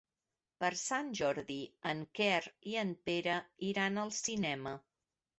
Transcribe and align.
Per 0.61 0.69
Sant 0.83 1.09
Jordi 1.17 1.57
en 1.91 1.99
Quer 2.19 2.39
i 2.71 2.73
en 2.83 2.93
Pere 3.09 3.35
iran 3.67 4.01
al 4.05 4.15
cinema. 4.21 4.73